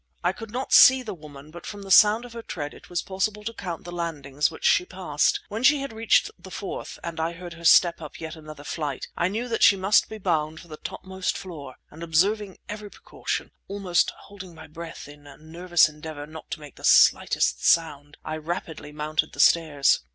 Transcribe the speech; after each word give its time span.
I 0.23 0.31
could 0.33 0.49
not 0.49 0.73
see 0.73 1.03
the 1.03 1.13
woman, 1.13 1.51
but 1.51 1.67
from 1.67 1.83
the 1.83 1.91
sound 1.91 2.25
of 2.25 2.33
her 2.33 2.41
tread 2.41 2.73
it 2.73 2.89
was 2.89 3.03
possible 3.03 3.43
to 3.43 3.53
count 3.53 3.83
the 3.83 3.91
landings 3.91 4.49
which 4.49 4.65
she 4.65 4.83
passed. 4.83 5.39
When 5.47 5.61
she 5.61 5.81
had 5.81 5.93
reached 5.93 6.31
the 6.39 6.49
fourth, 6.49 6.97
and 7.03 7.19
I 7.19 7.33
heard 7.33 7.53
her 7.53 7.63
step 7.63 7.97
upon 8.01 8.17
yet 8.17 8.35
another 8.35 8.63
flight, 8.63 9.09
I 9.15 9.27
knew 9.27 9.47
that 9.49 9.61
she 9.61 9.75
must 9.75 10.09
be 10.09 10.17
bound 10.17 10.59
for 10.59 10.69
the 10.69 10.77
topmost 10.77 11.37
floor; 11.37 11.75
and 11.91 12.01
observing 12.01 12.57
every 12.67 12.89
precaution, 12.89 13.51
almost 13.67 14.09
holding 14.21 14.55
my 14.55 14.65
breath 14.65 15.07
in 15.07 15.27
a 15.27 15.37
nervous 15.37 15.87
endeavour 15.87 16.25
to 16.25 16.59
make 16.59 16.73
not 16.73 16.81
the 16.81 16.83
slightest 16.83 17.63
sound, 17.63 18.17
rapidly 18.25 18.89
I 18.89 18.93
mounted 18.93 19.33
the 19.33 19.39
stairs. 19.39 19.99